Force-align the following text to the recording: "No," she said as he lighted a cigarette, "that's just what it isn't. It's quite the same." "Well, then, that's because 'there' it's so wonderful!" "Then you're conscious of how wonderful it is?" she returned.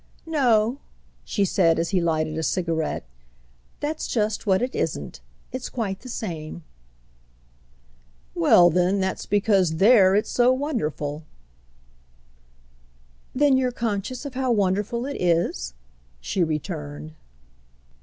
"No," 0.25 0.79
she 1.23 1.45
said 1.45 1.77
as 1.77 1.91
he 1.91 2.01
lighted 2.01 2.35
a 2.35 2.41
cigarette, 2.41 3.03
"that's 3.81 4.07
just 4.07 4.47
what 4.47 4.63
it 4.63 4.73
isn't. 4.73 5.21
It's 5.51 5.69
quite 5.69 5.99
the 5.99 6.09
same." 6.09 6.63
"Well, 8.33 8.71
then, 8.71 8.99
that's 8.99 9.27
because 9.27 9.75
'there' 9.75 10.15
it's 10.15 10.31
so 10.31 10.51
wonderful!" 10.51 11.21
"Then 13.35 13.57
you're 13.57 13.71
conscious 13.71 14.25
of 14.25 14.33
how 14.33 14.51
wonderful 14.51 15.05
it 15.05 15.21
is?" 15.21 15.75
she 16.19 16.43
returned. 16.43 17.13